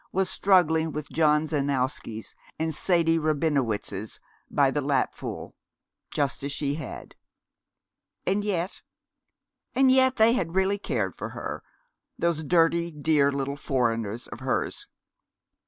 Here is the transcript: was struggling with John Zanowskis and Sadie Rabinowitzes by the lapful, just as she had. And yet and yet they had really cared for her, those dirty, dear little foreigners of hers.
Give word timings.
was 0.11 0.31
struggling 0.31 0.91
with 0.91 1.07
John 1.11 1.45
Zanowskis 1.45 2.33
and 2.57 2.73
Sadie 2.73 3.19
Rabinowitzes 3.19 4.19
by 4.49 4.71
the 4.71 4.81
lapful, 4.81 5.53
just 6.09 6.43
as 6.43 6.51
she 6.51 6.73
had. 6.73 7.13
And 8.25 8.43
yet 8.43 8.81
and 9.75 9.91
yet 9.91 10.15
they 10.15 10.33
had 10.33 10.55
really 10.55 10.79
cared 10.79 11.13
for 11.15 11.29
her, 11.37 11.61
those 12.17 12.43
dirty, 12.43 12.89
dear 12.89 13.31
little 13.31 13.55
foreigners 13.57 14.25
of 14.29 14.39
hers. 14.39 14.87